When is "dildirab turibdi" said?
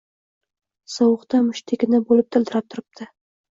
2.39-3.11